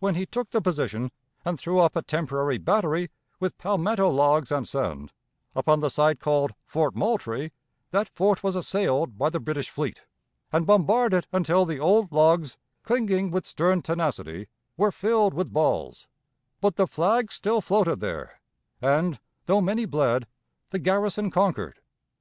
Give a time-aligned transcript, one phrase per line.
[0.00, 1.12] When he took the position
[1.44, 5.12] and threw up a temporary battery with palmetto logs and sand,
[5.54, 7.52] upon the site called Fort Moultrie,
[7.92, 10.02] that fort was assailed by the British fleet,
[10.50, 16.08] and bombarded until the old logs, clinging with stern tenacity, were filled with balls,
[16.60, 18.40] but the flag still floated there,
[18.82, 20.26] and, though many bled,
[20.70, 21.78] the garrison conquered.